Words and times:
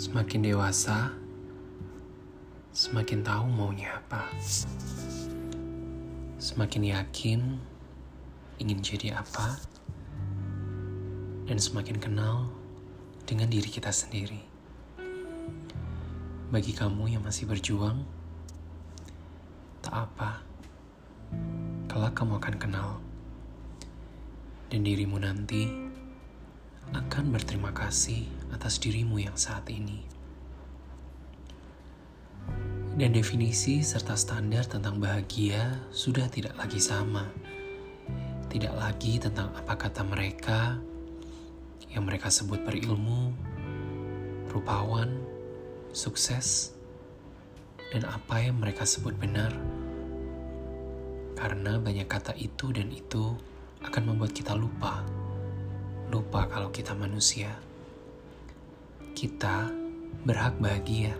Semakin 0.00 0.48
dewasa, 0.48 1.12
semakin 2.72 3.20
tahu 3.20 3.52
maunya 3.52 4.00
apa. 4.00 4.32
Semakin 6.40 6.88
yakin 6.88 7.60
ingin 8.56 8.80
jadi 8.80 9.20
apa, 9.20 9.60
dan 11.44 11.60
semakin 11.60 12.00
kenal 12.00 12.48
dengan 13.28 13.52
diri 13.52 13.68
kita 13.68 13.92
sendiri. 13.92 14.40
Bagi 16.48 16.72
kamu 16.72 17.12
yang 17.12 17.20
masih 17.20 17.44
berjuang, 17.44 18.00
tak 19.84 20.08
apa, 20.08 20.40
kelak 21.92 22.16
kamu 22.16 22.40
akan 22.40 22.56
kenal, 22.56 22.90
dan 24.72 24.80
dirimu 24.80 25.20
nanti 25.20 25.68
akan 26.96 27.36
berterima 27.36 27.68
kasih 27.76 28.39
atas 28.54 28.78
dirimu 28.82 29.22
yang 29.22 29.34
saat 29.34 29.66
ini. 29.70 30.02
Dan 32.94 33.16
definisi 33.16 33.80
serta 33.80 34.18
standar 34.18 34.66
tentang 34.66 35.00
bahagia 35.00 35.78
sudah 35.94 36.28
tidak 36.28 36.52
lagi 36.58 36.82
sama. 36.82 37.24
Tidak 38.50 38.74
lagi 38.74 39.16
tentang 39.22 39.54
apa 39.54 39.78
kata 39.78 40.02
mereka 40.04 40.76
yang 41.88 42.04
mereka 42.04 42.28
sebut 42.28 42.60
berilmu, 42.66 43.32
rupawan, 44.50 45.22
sukses, 45.94 46.74
dan 47.94 48.04
apa 48.04 48.42
yang 48.42 48.58
mereka 48.58 48.82
sebut 48.82 49.14
benar. 49.16 49.54
Karena 51.38 51.80
banyak 51.80 52.10
kata 52.10 52.36
itu 52.36 52.74
dan 52.74 52.90
itu 52.92 53.32
akan 53.80 54.12
membuat 54.12 54.36
kita 54.36 54.52
lupa 54.52 55.00
lupa 56.10 56.50
kalau 56.50 56.74
kita 56.74 56.92
manusia. 56.98 57.54
Kita 59.20 59.68
berhak 60.24 60.56
bahagia 60.64 61.12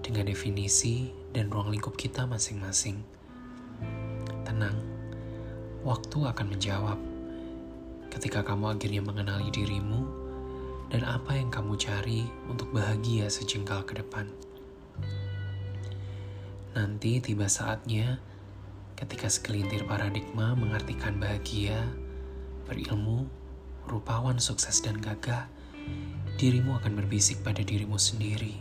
dengan 0.00 0.24
definisi 0.24 1.12
dan 1.36 1.52
ruang 1.52 1.68
lingkup 1.68 2.00
kita 2.00 2.24
masing-masing. 2.24 3.04
Tenang, 4.40 4.72
waktu 5.84 6.24
akan 6.24 6.46
menjawab 6.48 6.96
ketika 8.08 8.40
kamu 8.40 8.72
akhirnya 8.72 9.04
mengenali 9.04 9.52
dirimu 9.52 10.00
dan 10.88 11.04
apa 11.04 11.36
yang 11.36 11.52
kamu 11.52 11.76
cari 11.76 12.24
untuk 12.48 12.72
bahagia 12.72 13.28
sejengkal 13.28 13.84
ke 13.84 14.00
depan. 14.00 14.24
Nanti 16.72 17.20
tiba 17.20 17.52
saatnya 17.52 18.16
ketika 18.96 19.28
segelintir 19.28 19.84
paradigma 19.84 20.56
mengartikan 20.56 21.20
bahagia, 21.20 21.84
berilmu, 22.64 23.28
rupawan 23.92 24.40
sukses 24.40 24.80
dan 24.80 24.96
gagah, 25.04 25.52
dirimu 26.34 26.74
akan 26.82 26.98
berbisik 26.98 27.46
pada 27.46 27.62
dirimu 27.62 27.94
sendiri. 27.94 28.58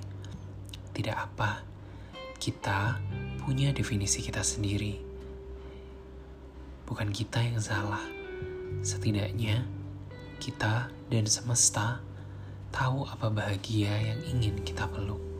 Tidak 0.93 1.15
apa, 1.17 1.65
kita 2.37 3.01
punya 3.41 3.73
definisi 3.73 4.21
kita 4.21 4.45
sendiri. 4.45 5.01
Bukan 6.85 7.09
kita 7.09 7.41
yang 7.41 7.57
salah. 7.57 8.03
Setidaknya, 8.85 9.65
kita 10.37 10.93
dan 11.09 11.25
semesta 11.25 12.05
tahu 12.69 13.09
apa 13.09 13.33
bahagia 13.33 14.13
yang 14.13 14.19
ingin 14.37 14.61
kita 14.61 14.85
peluk. 14.93 15.32